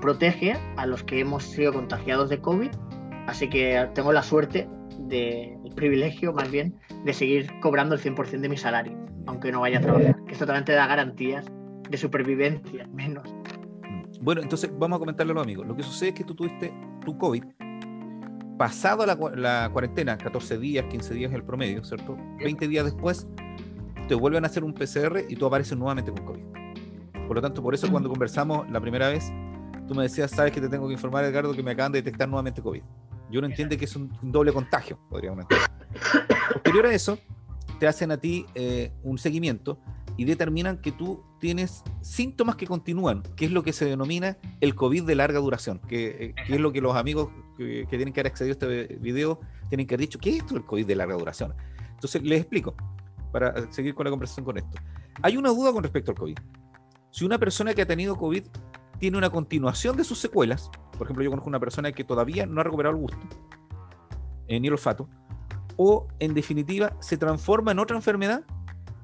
[0.00, 2.70] protege a los que hemos sido contagiados de COVID,
[3.26, 4.66] así que tengo la suerte
[4.98, 8.96] de, el privilegio más bien de seguir cobrando el 100% de mi salario,
[9.26, 11.46] aunque no vaya a trabajar, que esto también te da garantías
[11.88, 13.28] de supervivencia, menos.
[13.82, 14.24] Mm.
[14.24, 15.66] Bueno, entonces vamos a comentarle a los amigos.
[15.66, 16.72] Lo que sucede es que tú tuviste
[17.04, 17.44] tu COVID,
[18.58, 22.16] pasado la, la cuarentena, 14 días, 15 días el promedio, ¿cierto?
[22.38, 23.26] 20 días después,
[24.06, 26.60] te vuelven a hacer un PCR y tú apareces nuevamente con COVID.
[27.26, 29.32] Por lo tanto, por eso cuando conversamos la primera vez,
[29.86, 32.28] tú me decías, sabes que te tengo que informar, Edgardo, que me acaban de detectar
[32.28, 32.82] nuevamente COVID.
[33.30, 35.64] Yo no entiendo que es un, doble contagio, podríamos decir.
[36.52, 37.18] Posterior a eso,
[37.80, 39.80] te hacen a ti eh, un seguimiento
[40.18, 44.74] y determinan que tú tienes síntomas que continúan, que es lo que se denomina el
[44.74, 48.32] COVID de larga duración, que, eh, es lo que los amigos que, tienen que haber
[48.32, 49.40] accedido a este video
[49.70, 51.54] tienen que haber dicho, ¿qué es esto el COVID de larga duración?
[51.94, 52.74] Entonces, les explico,
[53.32, 54.78] para seguir con la conversación con esto.
[55.22, 56.36] Hay una duda con respecto al COVID.
[57.10, 58.44] Si una persona que ha tenido COVID
[58.98, 62.60] tiene una continuación de sus secuelas, por ejemplo, yo conozco una persona que todavía no
[62.60, 63.18] ha recuperado el gusto,
[64.48, 65.08] eh, ni el olfato,
[65.82, 68.42] o en definitiva se transforma en otra enfermedad,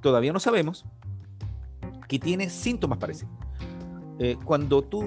[0.02, 0.84] todavía no sabemos,
[2.06, 3.32] que tiene síntomas parecidos.
[4.18, 5.02] Eh, cuando tú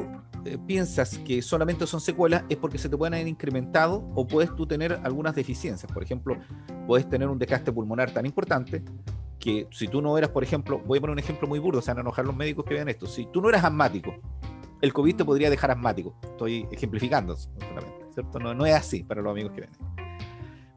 [0.45, 4.55] eh, piensas que solamente son secuelas es porque se te pueden haber incrementado o puedes
[4.55, 5.91] tú tener algunas deficiencias.
[5.91, 6.39] Por ejemplo,
[6.87, 8.83] puedes tener un desgaste pulmonar tan importante
[9.37, 11.91] que si tú no eras, por ejemplo, voy a poner un ejemplo muy burdo, se
[11.91, 14.15] van a enojar los médicos que vean esto, si tú no eras asmático
[14.81, 16.15] el COVID te podría dejar asmático.
[16.23, 18.39] Estoy ejemplificando, ¿cierto?
[18.39, 20.08] No, no es así para los amigos que ven.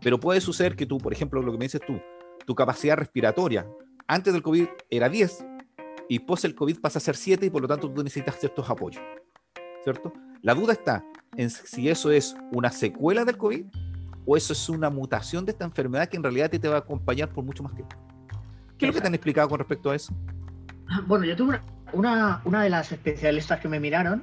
[0.02, 2.00] Pero puede suceder que tú, por ejemplo, lo que me dices tú,
[2.44, 3.66] tu capacidad respiratoria
[4.08, 5.46] antes del COVID era 10
[6.08, 8.68] y pos el COVID pasa a ser 7 y por lo tanto tú necesitas ciertos
[8.68, 9.02] apoyos.
[9.84, 10.12] ¿Cierto?
[10.42, 11.04] La duda está
[11.36, 13.64] en si eso es una secuela del COVID
[14.26, 16.78] o eso es una mutación de esta enfermedad que en realidad te, te va a
[16.80, 17.96] acompañar por mucho más tiempo.
[18.76, 20.14] ¿Qué es lo que te han explicado con respecto a eso?
[21.06, 21.58] Bueno, yo tuve
[21.94, 24.22] una, una, de las especialistas que me miraron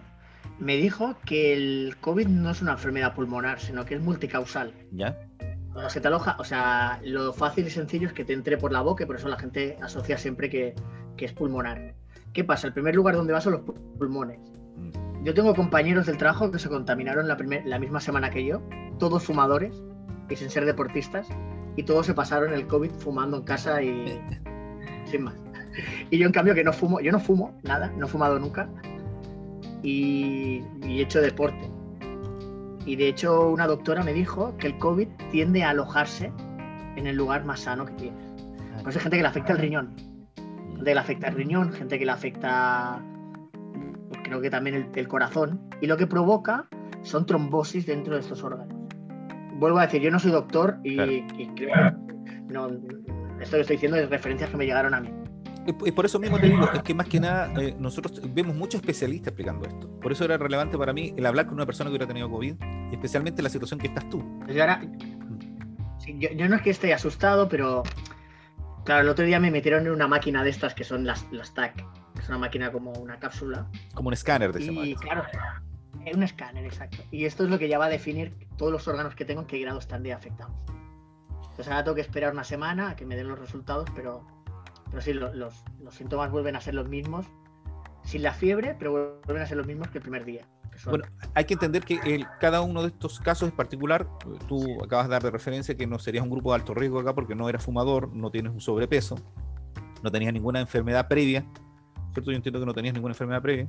[0.60, 4.74] me dijo que el COVID no es una enfermedad pulmonar, sino que es multicausal.
[4.92, 5.18] ¿Ya?
[5.80, 8.74] Cuando se te aloja, o sea, lo fácil y sencillo es que te entre por
[8.74, 10.76] la boca y por eso la gente asocia siempre que,
[11.18, 11.94] es pulmonar.
[12.34, 12.68] ¿Qué pasa?
[12.68, 13.62] El primer lugar donde vas son los
[13.98, 14.42] pulmones.
[14.76, 15.24] Mm.
[15.24, 18.62] Yo tengo compañeros del trabajo que se contaminaron la, la misma semana que yo,
[18.98, 19.82] todos fumadores
[20.30, 21.30] y sin ser deportistas,
[21.78, 24.20] y todos se pasaron el COVID fumando en casa y
[25.06, 25.36] sin más.
[26.10, 28.68] Y yo en cambio que no fumo, yo no fumo nada, no he fumado nunca
[29.82, 31.70] y, he hecho deporte.
[32.90, 36.32] Y de hecho una doctora me dijo que el COVID tiende a alojarse
[36.96, 38.26] en el lugar más sano que tienes.
[38.82, 39.96] Pues hay gente que le afecta el riñón,
[40.76, 43.00] gente que le afecta el riñón, gente que le afecta
[44.24, 46.68] creo que también el, corazón, y lo que provoca
[47.04, 48.76] son trombosis dentro de estos órganos.
[49.60, 51.94] Vuelvo a decir, yo no soy doctor y, creo que
[52.48, 52.70] no,
[53.40, 55.12] esto que estoy diciendo es referencias que me llegaron a mí.
[55.66, 58.82] Y por eso mismo te digo, es que más que nada eh, nosotros vemos muchos
[58.82, 59.90] especialistas explicando esto.
[60.00, 62.56] Por eso era relevante para mí el hablar con una persona que hubiera tenido COVID,
[62.92, 64.24] especialmente la situación que estás tú.
[64.48, 64.82] Yo, ahora,
[66.18, 67.84] yo, no es que esté asustado, pero
[68.84, 71.54] claro, el otro día me metieron en una máquina de estas que son las, las
[71.54, 71.86] TAC.
[72.20, 73.68] Es una máquina como una cápsula.
[73.94, 75.24] Como un escáner de Y claro,
[76.06, 76.98] es un escáner, exacto.
[77.12, 79.48] Y esto es lo que ya va a definir todos los órganos que tengo en
[79.48, 80.54] qué grado están de afectados.
[81.60, 84.26] Entonces ahora tengo que esperar una semana a que me den los resultados, pero
[84.90, 87.26] pero sí, los, síntomas vuelven a ser los mismos,
[88.04, 90.48] sin la fiebre, pero vuelven a ser los mismos que el primer día.
[90.86, 94.08] Bueno, hay que entender que el, cada uno de estos casos es particular.
[94.48, 97.14] Tú acabas de dar de referencia que no serías un grupo de alto riesgo acá
[97.14, 99.18] porque no eras fumador, no tienes un sobrepeso,
[100.02, 101.46] no tenías ninguna enfermedad previa.
[102.14, 102.32] ¿Cierto?
[102.32, 103.68] Yo entiendo que no tenías ninguna enfermedad previa.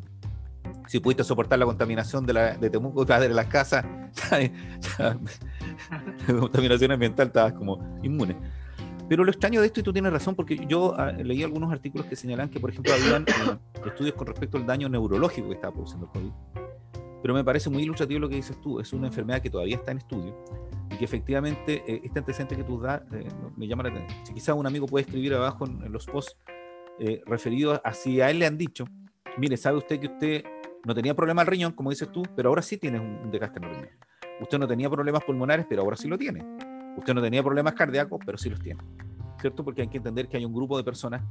[0.87, 3.85] Si pudiste soportar la contaminación de, la, de Temuco, de las casas,
[4.99, 5.19] la
[6.39, 8.37] contaminación ambiental, estabas como inmune.
[9.11, 12.07] Pero lo extraño de esto, y tú tienes razón, porque yo ah, leí algunos artículos
[12.07, 15.73] que señalan que, por ejemplo, habían eh, estudios con respecto al daño neurológico que estaba
[15.73, 16.33] produciendo el COVID.
[17.21, 18.79] Pero me parece muy ilustrativo lo que dices tú.
[18.79, 20.37] Es una enfermedad que todavía está en estudio
[20.93, 24.27] y que efectivamente eh, este antecedente que tú das eh, me llama la atención.
[24.27, 26.37] Si quizás un amigo puede escribir abajo en, los posts
[27.27, 28.85] referidos a si a él le han dicho,
[29.39, 30.45] mire, sabe usted que usted
[30.85, 33.59] no tenía problema al riñón, como dices tú, pero ahora sí tiene un, un desgaste
[33.59, 33.91] en el riñón.
[34.41, 38.21] Usted no tenía problemas pulmonares, pero ahora sí lo tiene Usted no tenía problemas cardíacos,
[38.25, 38.81] pero sí los tiene.
[39.41, 39.65] ¿Cierto?
[39.65, 41.23] Porque hay que entender que hay un grupo de personas,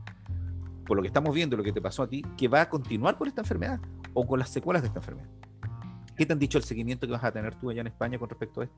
[0.85, 3.17] por lo que estamos viendo, lo que te pasó a ti, que va a continuar
[3.17, 3.79] con esta enfermedad
[4.13, 5.29] o con las secuelas de esta enfermedad.
[6.17, 8.27] ¿Qué te han dicho el seguimiento que vas a tener tú allá en España con
[8.29, 8.77] respecto a esto?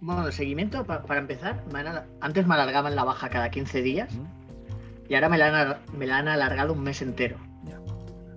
[0.00, 1.62] Bueno, el seguimiento, para, empezar,
[2.20, 4.18] antes me alargaban la baja cada 15 días
[5.08, 7.36] y ahora me la, han, me la han alargado un mes entero.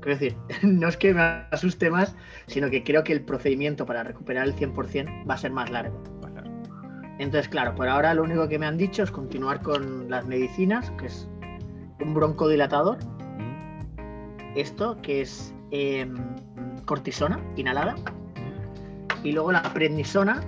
[0.02, 2.16] Quiero decir, no es que me asuste más,
[2.48, 6.04] sino que creo que el procedimiento para recuperar el 100% va a ser más largo.
[7.20, 10.90] Entonces, claro, por ahora lo único que me han dicho es continuar con las medicinas,
[10.92, 11.28] que es
[12.00, 12.98] un broncodilatador.
[14.56, 16.16] Esto, que es em,
[16.86, 17.96] cortisona inhalada.
[19.24, 20.42] Y luego la prednisona,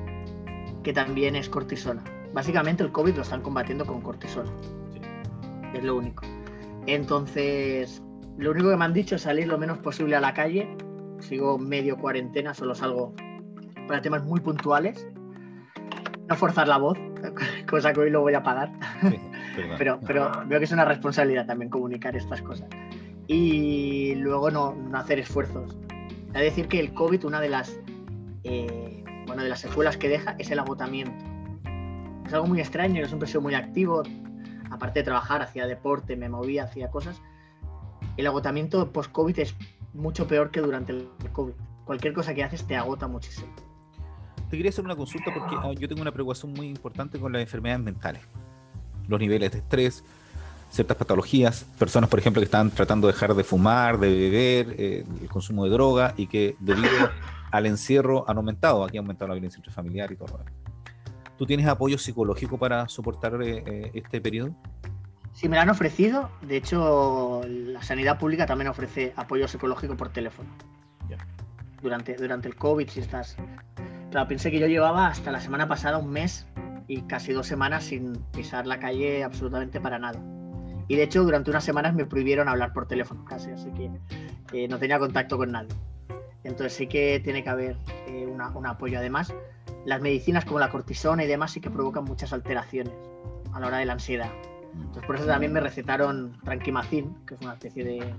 [0.84, 2.04] que también es cortisona.
[2.34, 4.51] Básicamente el COVID lo están combatiendo con cortisona.
[5.73, 6.23] Es lo único.
[6.88, 8.01] Entonces,
[8.38, 10.75] lo único que me han dicho es salir lo menos posible a la calle.
[11.19, 13.13] Sigo medio cuarentena, solo salgo
[13.88, 15.08] para temas muy puntuales
[16.27, 16.97] no forzar la voz,
[17.69, 18.71] cosa que hoy lo voy a pagar.
[19.77, 22.67] pero, pero veo que es una responsabilidad también comunicar estas cosas.
[23.27, 25.77] Y luego no, hacer esfuerzos.
[26.33, 27.79] Es decir que el COVID, una de las,
[28.43, 31.25] eh, bueno, de las secuelas que deja es el agotamiento.
[32.25, 34.03] Es algo muy extraño, yo siempre he sido muy activo,
[34.71, 37.21] aparte de trabajar, hacía deporte, me movía, hacía cosas.
[38.17, 39.55] El agotamiento post-COVID es
[39.93, 41.53] mucho peor que durante el COVID.
[41.85, 43.53] Cualquier cosa que haces te agota muchísimo
[44.49, 47.41] te quería hacer una consulta porque ah, yo tengo una preocupación muy importante con las
[47.41, 48.21] enfermedades mentales.
[49.08, 50.03] Los niveles de estrés,
[50.69, 55.05] ciertas patologías, personas, por ejemplo, que están tratando de dejar de fumar, de beber, eh,
[55.21, 57.10] el consumo de droga y que debido
[57.51, 60.39] al encierro han aumentado, aquí ha aumentado la violencia intrafamiliar y todo.
[61.38, 64.55] ¿Tú tienes apoyo psicológico para soportar eh, eh, este periodo?
[65.34, 66.29] Sí, me lo han ofrecido.
[66.41, 70.49] De hecho, la sanidad pública también ofrece apoyo psicológico por teléfono.
[71.81, 73.38] Durante, durante el COVID, si estás
[74.23, 76.47] pensé que yo llevaba hasta la semana pasada un mes
[76.88, 80.19] y casi dos semanas sin pisar la calle absolutamente para nada.
[80.88, 84.78] Y de hecho, durante unas semanas me prohibieron hablar por teléfono casi, así que no
[84.78, 85.75] tenía contacto con nadie.
[86.43, 87.75] Entonces sí que tiene que haber
[88.08, 88.99] eh, un apoyo.
[88.99, 89.34] Además,
[89.86, 92.93] las medicinas como la cortisona y demás sí que provocan muchas alteraciones
[93.54, 94.32] a la hora de la ansiedad.
[94.73, 98.13] Entonces por eso también me recetaron tranquimacin, que es una especie de...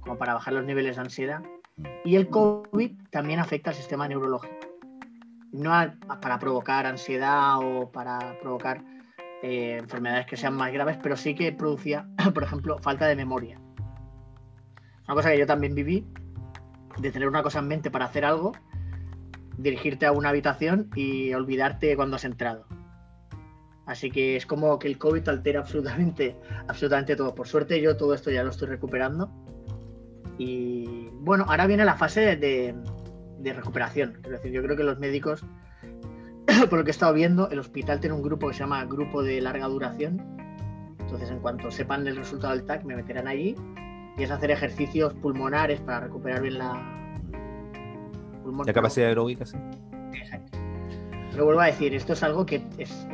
[0.00, 1.42] como para bajar los niveles de ansiedad.
[2.04, 4.59] Y el COVID también afecta al sistema neurológico
[5.52, 5.72] no
[6.20, 8.82] para provocar ansiedad o para provocar
[9.42, 13.60] eh, enfermedades que sean más graves, pero sí que producía, por ejemplo, falta de memoria.
[15.06, 16.06] Una cosa que yo también viví,
[16.98, 18.52] de tener una cosa en mente para hacer algo,
[19.56, 22.66] dirigirte a una habitación y olvidarte cuando has entrado.
[23.86, 26.36] Así que es como que el COVID altera absolutamente,
[26.68, 27.34] absolutamente todo.
[27.34, 29.30] Por suerte yo todo esto ya lo estoy recuperando.
[30.38, 32.74] Y bueno, ahora viene la fase de,
[33.40, 34.18] de recuperación.
[34.22, 35.44] Quiero decir, yo creo que los médicos,
[36.70, 39.22] por lo que he estado viendo, el hospital tiene un grupo que se llama Grupo
[39.22, 40.20] de Larga Duración.
[40.98, 43.56] Entonces, en cuanto sepan el resultado del TAC, me meterán allí
[44.16, 47.16] y es hacer ejercicios pulmonares para recuperar bien la
[48.66, 49.56] La capacidad aeróbica, sí.
[50.12, 50.58] Exacto.
[51.32, 53.06] Pero vuelvo a decir, esto es algo que es,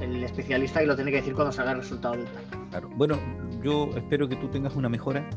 [0.00, 2.70] el especialista y lo tiene que decir cuando salga el resultado del TAC.
[2.70, 2.90] Claro.
[2.96, 3.18] Bueno,
[3.62, 5.28] yo espero que tú tengas una mejora,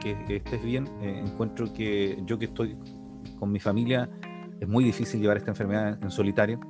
[0.00, 0.86] que, que estés bien.
[1.02, 2.76] Eh, encuentro que yo que estoy
[3.38, 4.08] con mi familia
[4.60, 6.60] es muy difícil llevar esta enfermedad en solitario.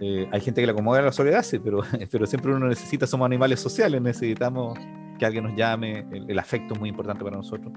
[0.00, 3.06] Eh, hay gente que la acomoda a la soledad, sí, pero, pero siempre uno necesita,
[3.06, 4.78] somos animales sociales, necesitamos
[5.18, 7.72] que alguien nos llame, el, afecto es muy importante para nosotros.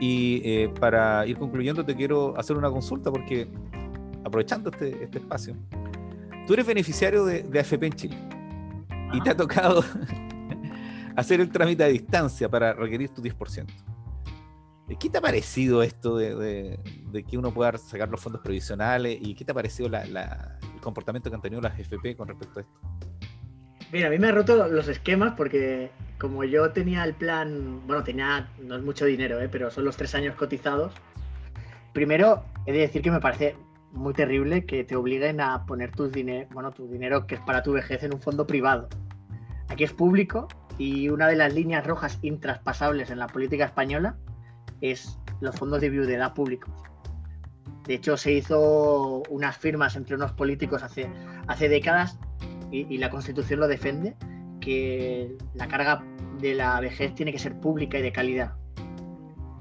[0.00, 3.48] Y eh, para ir concluyendo, te quiero hacer una consulta porque,
[4.24, 5.54] aprovechando este, este espacio,
[6.48, 8.16] tú eres beneficiario de, de AFP en Chile
[9.12, 9.84] y te ha tocado
[11.16, 13.66] hacer el trámite a distancia para requerir tu 10%.
[14.98, 16.78] ¿Qué te ha parecido esto de,
[17.28, 21.36] que uno pueda sacar los fondos previsionales y qué te ha parecido el comportamiento que
[21.36, 22.80] han tenido las FP con respecto a esto?
[23.92, 28.02] Mira, a mí me ha roto los esquemas porque como yo tenía el plan, bueno,
[28.02, 29.48] tenía, no es mucho dinero, ¿eh?
[29.50, 30.94] pero son los tres años cotizados.
[31.92, 33.54] Primero, he de decir que me parece
[33.92, 37.62] muy terrible que te obliguen a poner tus dinero, bueno, tu dinero que es para
[37.62, 38.88] tu vejez en un fondo privado.
[39.68, 44.16] Aquí es público y una de las líneas rojas intraspasables en la política española
[44.82, 46.70] es los fondos de viudedad públicos.
[47.86, 51.10] De hecho, se hizo unas firmas entre unos políticos hace,
[51.46, 52.18] hace décadas
[52.70, 54.16] y, la Constitución lo defiende,
[54.60, 56.04] que la carga
[56.40, 58.54] de la vejez tiene que ser pública y de calidad.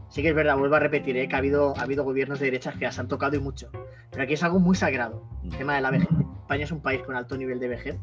[0.09, 1.27] Sí que es verdad, vuelvo a repetir, ¿eh?
[1.27, 3.69] que ha habido, ha habido gobiernos de derechas que las han tocado y mucho.
[4.11, 6.09] Pero aquí es algo muy sagrado, el tema de la vejez.
[6.41, 7.97] España es un país con alto nivel de vejez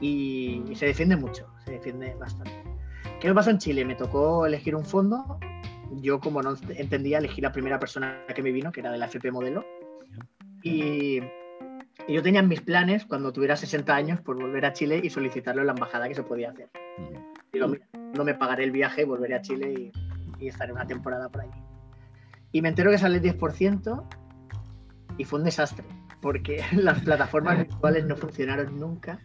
[0.00, 2.52] y, y se defiende mucho, se defiende bastante.
[3.20, 3.84] ¿Qué me pasó en Chile?
[3.84, 5.38] Me tocó elegir un fondo
[5.90, 9.06] yo como no entendía, elegí la primera persona que me vino, que era de la
[9.06, 9.64] FP Modelo.
[10.62, 11.20] Y,
[12.08, 15.60] yo tenía en mis planes, cuando tuviera 60 años, por volver a Chile y solicitarlo
[15.60, 16.70] en la embajada que se podía hacer.
[17.52, 17.68] Digo,
[18.14, 19.92] no me pagaré el viaje, volveré a Chile
[20.38, 21.50] y, y estaré una temporada por allí.
[22.52, 24.04] Y me entero que sale el 10%
[25.18, 25.84] y fue un desastre,
[26.22, 29.18] porque las plataformas virtuales no funcionaron nunca.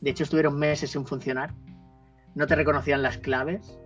[0.00, 1.52] De hecho, estuvieron meses sin funcionar.
[2.34, 3.78] No te reconocían las claves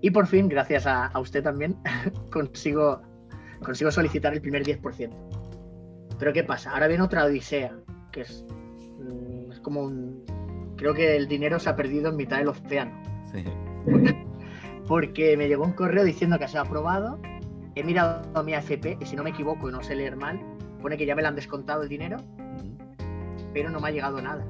[0.00, 1.76] y por fin, gracias a, usted también,
[2.30, 3.02] consigo,
[3.62, 5.10] consigo solicitar el primer 10%.
[6.18, 6.72] Pero ¿qué pasa?
[6.72, 7.76] Ahora viene otra odisea,
[8.12, 8.44] que es,
[8.98, 10.24] mm, es como un...
[10.76, 12.92] Creo que el dinero se ha perdido en mitad del océano.
[13.32, 13.44] Sí.
[14.86, 17.18] Porque, me llegó un correo diciendo que se ha aprobado,
[17.74, 20.40] he mirado a mi AFP y si no me equivoco y no sé leer mal,
[20.80, 22.16] pone que ya me lo han descontado el dinero,
[23.52, 24.46] pero no me ha llegado nada.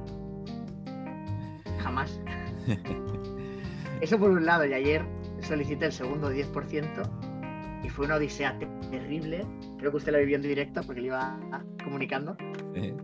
[1.79, 2.21] Jamás.
[4.01, 5.05] Eso por un lado, y ayer
[5.49, 8.59] solicité el segundo 10% y fue una odisea
[8.91, 9.45] terrible.
[9.79, 11.39] Creo que usted la vivió en directo porque le iba
[11.83, 12.37] comunicando.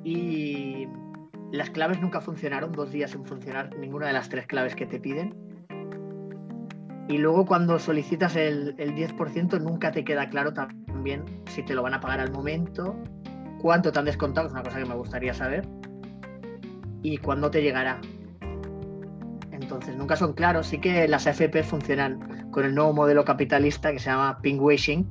[0.05, 0.87] Y
[1.53, 5.01] las claves nunca funcionaron, dos días sin funcionar ninguna de las tres claves que te
[5.01, 5.35] piden.
[7.09, 11.83] Y luego cuando solicitas el, el 10% nunca te queda claro también si te lo
[11.83, 12.97] van a pagar al momento,
[13.61, 15.69] cuánto te han descontado, es una cosa que me gustaría saber,
[17.03, 18.01] y cuándo te llegará.
[19.55, 20.67] Entonces, nunca son claros.
[20.67, 25.09] Sí que las AFP funcionan con el nuevo modelo capitalista que se llama pinkwashing,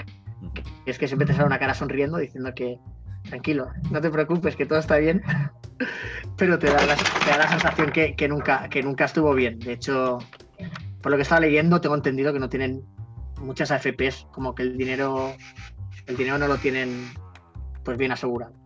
[0.53, 2.79] que es que siempre te sale una cara sonriendo diciendo que
[3.23, 5.23] tranquilo, no te preocupes, que todo está bien,
[6.38, 9.60] pero te da la, sensación que, nunca, que nunca estuvo bien.
[9.60, 10.19] De hecho,
[11.01, 12.84] por lo que estaba leyendo, tengo entendido que no tienen
[13.39, 15.34] muchas AFPs, como que el dinero,
[16.06, 17.06] el dinero no lo tienen
[17.84, 18.62] pues bien asegurado.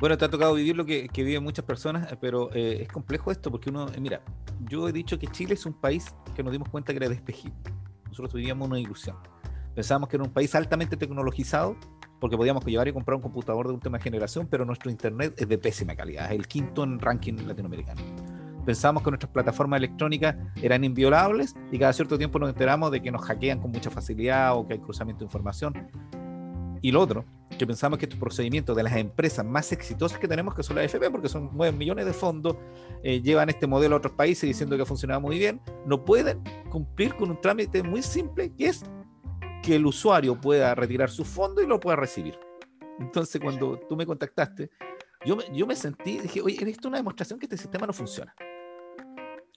[0.00, 3.50] Bueno, te ha tocado vivir lo que, viven muchas personas, pero eh, es complejo esto
[3.50, 4.22] porque uno, eh, mira,
[4.60, 7.54] yo he dicho que Chile es un país que nos dimos cuenta que era despejido.
[8.06, 9.16] Nosotros vivíamos una ilusión.
[9.74, 11.76] Pensábamos que era un país altamente tecnologizado
[12.18, 15.58] porque podíamos llevar y comprar un computador de última generación, pero nuestro internet es de
[15.58, 18.00] pésima calidad, es el quinto en ranking latinoamericano.
[18.64, 23.10] Pensábamos que nuestras plataformas electrónicas eran inviolables y cada cierto tiempo nos enteramos de que
[23.10, 25.74] nos hackean con mucha facilidad o que hay cruzamiento de información.
[26.82, 27.24] Y lo otro,
[27.58, 30.86] que pensamos que estos procedimientos de las empresas más exitosas que tenemos, que son las
[30.86, 32.56] FP, porque son 9 millones de fondos,
[33.02, 36.42] eh, llevan este modelo a otros países diciendo que ha funcionado muy bien, no pueden
[36.70, 38.84] cumplir con un trámite muy simple, que es
[39.62, 42.38] que el usuario pueda retirar su fondo y lo pueda recibir.
[42.98, 44.70] Entonces, cuando tú me contactaste,
[45.26, 48.34] yo, yo me sentí, dije, oye, esto es una demostración que este sistema no funciona.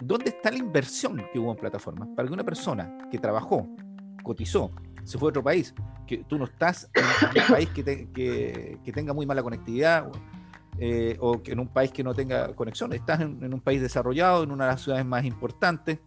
[0.01, 2.09] ¿Dónde está la inversión que hubo en plataformas?
[2.15, 3.69] Para que una persona que trabajó,
[4.23, 4.71] cotizó,
[5.03, 5.73] se fue a otro país,
[6.07, 7.03] que tú no estás en
[7.41, 10.09] un país que, que, tenga muy mala conectividad
[10.79, 14.43] eh, o que en un país que no tenga conexión, estás en, un país desarrollado,
[14.43, 15.99] en una de las ciudades más importantes,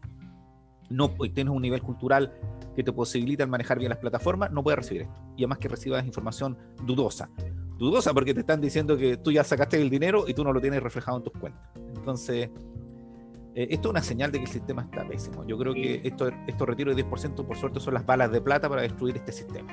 [0.89, 2.33] no tienes un nivel cultural
[2.75, 5.14] que te posibilita manejar bien las plataformas, no puedes recibir esto.
[5.37, 7.31] Y además que recibas información dudosa.
[7.79, 10.61] Dudosa porque te están diciendo que tú ya sacaste el dinero y tú no lo
[10.61, 11.62] tienes reflejado en tus cuentas.
[11.97, 12.51] Entonces,
[13.57, 15.47] eh, esto es una señal de que el sistema está pésimo.
[15.47, 18.69] Yo creo que esto, estos retiros de 10%, por suerte, son las balas de plata
[18.69, 19.73] para destruir este sistema.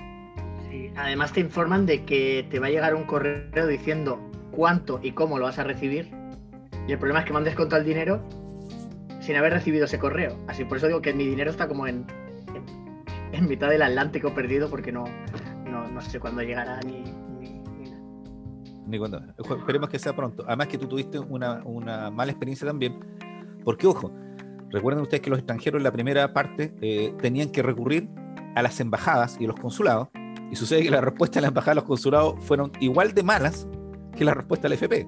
[0.69, 0.89] Sí.
[0.95, 4.21] Además, te informan de que te va a llegar un correo diciendo
[4.51, 6.09] cuánto y cómo lo vas a recibir.
[6.87, 8.23] Y el problema es que me han descontado el dinero
[9.19, 10.37] sin haber recibido ese correo.
[10.47, 12.05] Así por eso digo que mi dinero está como en,
[13.33, 15.03] en, mitad del Atlántico perdido porque no,
[15.65, 17.03] no, sé cuándo llegará ni,
[18.87, 19.21] ni, cuándo.
[19.37, 20.45] Esperemos que sea pronto.
[20.47, 22.97] Además que tú tuviste una, una mala experiencia también
[23.63, 24.13] Porque, ojo,
[24.69, 28.09] recuerden ustedes que los extranjeros en la primera parte eh, tenían que recurrir
[28.55, 30.09] a las embajadas y a los consulados,
[30.51, 33.67] y sucede que la respuesta de la embajada y los consulados fueron igual de malas
[34.15, 35.07] que la respuesta del FP.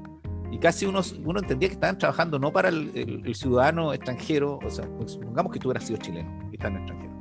[0.52, 1.02] Y casi uno,
[1.38, 5.68] entendía que estaban trabajando no para el, ciudadano extranjero, o sea, pues, supongamos que tú
[5.68, 7.18] hubieras sido chileno y estás en extranjero,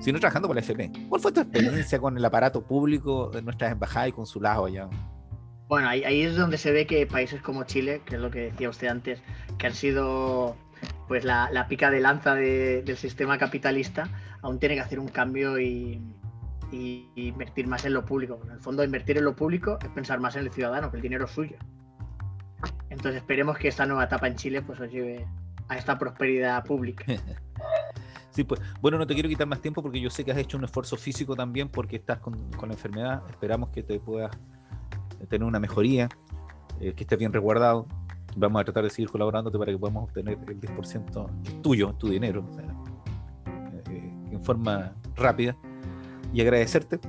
[0.00, 0.90] sino trabajando para la FP.
[1.08, 4.88] ¿Cuál fue tu experiencia con el aparato público de nuestras embajadas y consulados allá?
[5.68, 8.68] Bueno, ahí, es donde se ve que países como Chile, que es lo que decía
[8.68, 9.22] usted antes,
[9.60, 10.56] que han sido
[11.06, 14.08] pues la, pica de lanza del sistema capitalista,
[14.42, 16.02] aún tiene que hacer un cambio y,
[16.72, 18.40] invertir más en lo público.
[18.44, 21.02] En el fondo, invertir en lo público es pensar más en el ciudadano, que el
[21.02, 21.56] dinero es suyo.
[22.88, 25.26] Entonces esperemos que esta nueva etapa en Chile pues os lleve
[25.68, 27.04] a esta prosperidad pública.
[28.32, 30.56] Sí, pues bueno, no te quiero quitar más tiempo porque yo sé que has hecho
[30.56, 33.22] un esfuerzo físico también porque estás con, con la enfermedad.
[33.28, 34.30] Esperamos que te puedas
[35.28, 36.08] tener una mejoría,
[36.80, 37.88] eh, que estés bien resguardado.
[38.36, 41.92] Vamos a tratar de seguir colaborándote para que podamos obtener el 10% que es tuyo,
[41.94, 42.44] tu dinero,
[43.90, 45.56] eh, en forma rápida.
[46.32, 47.00] Y agradecerte.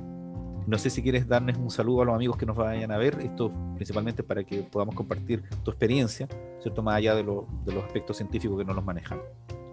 [0.66, 3.18] No sé si quieres darles un saludo a los amigos que nos vayan a ver,
[3.20, 6.28] esto principalmente para que podamos compartir tu experiencia,
[6.60, 6.82] ¿cierto?
[6.82, 9.18] Más allá de, de los aspectos científicos que no los manejan.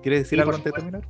[0.02, 1.08] ¿Quieres decir algo antes de terminar?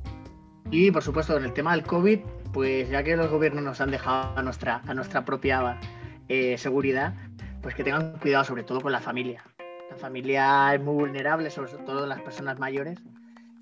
[0.70, 2.20] Y por supuesto, en el tema del COVID,
[2.52, 5.80] pues ya que los gobiernos nos han dejado a nuestra, a nuestra propia
[6.28, 7.14] eh, seguridad,
[7.62, 9.42] pues que tengan cuidado sobre todo con la familia.
[9.90, 13.02] La familia es muy vulnerable, sobre todo las personas mayores,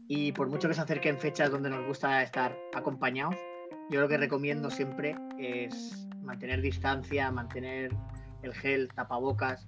[0.07, 3.37] y por mucho que se acerquen fechas donde nos gusta estar acompañados,
[3.91, 7.95] yo lo que recomiendo siempre es mantener distancia, mantener
[8.43, 9.67] el gel, tapabocas,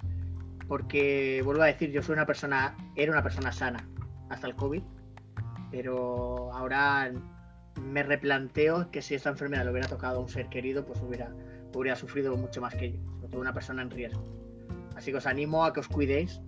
[0.69, 3.89] porque vuelvo a decir, yo soy una persona, era una persona sana
[4.29, 4.83] hasta el COVID,
[5.71, 7.11] pero ahora
[7.81, 11.33] me replanteo que si esta enfermedad le hubiera tocado a un ser querido, pues hubiera,
[11.75, 14.50] hubiera sufrido mucho más que yo, sobre todo una persona en riesgo.
[15.01, 16.43] Así que os animo a que os cuidéis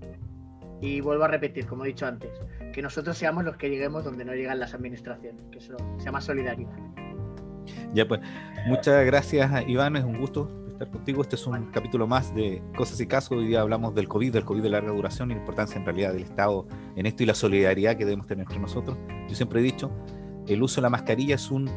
[0.82, 2.38] y vuelvo a repetir, como he dicho antes,
[2.74, 6.20] que nosotros seamos los que lleguemos donde no llegan las administraciones, que eso se llama
[6.20, 6.76] solidaridad.
[7.94, 8.20] Ya pues,
[8.66, 11.22] muchas gracias Iván, es un gusto estar contigo.
[11.22, 13.38] Este es un capítulo más de Cosas y Casos.
[13.38, 16.12] Hoy día hablamos del COVID, del COVID de larga duración y la importancia en realidad
[16.12, 18.98] del Estado en esto y la solidaridad que debemos tener entre nosotros.
[19.30, 19.90] Yo siempre he dicho,
[20.46, 21.70] el uso de la mascarilla es un,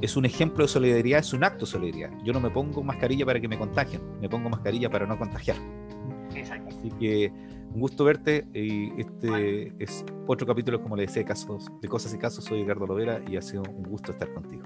[0.00, 2.10] es un ejemplo de solidaridad, es un acto de solidaridad.
[2.24, 5.56] Yo no me pongo mascarilla para que me contagien, me pongo mascarilla para no contagiar.
[6.68, 7.32] Así que
[7.74, 12.18] un gusto verte y este es otro capítulo, como le decía, casos, de cosas y
[12.18, 12.44] casos.
[12.44, 14.62] Soy Edgardo Lovera y ha sido un gusto estar contigo.